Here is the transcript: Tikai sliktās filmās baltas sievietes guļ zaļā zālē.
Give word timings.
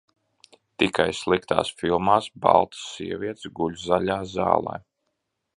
Tikai 0.83 1.05
sliktās 1.17 1.69
filmās 1.83 2.31
baltas 2.47 2.89
sievietes 2.97 3.55
guļ 3.61 3.79
zaļā 3.87 4.21
zālē. 4.37 4.79